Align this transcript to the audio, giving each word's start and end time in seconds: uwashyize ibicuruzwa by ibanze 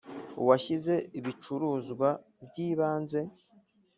uwashyize 0.41 0.93
ibicuruzwa 1.19 2.09
by 2.45 2.55
ibanze 2.67 3.21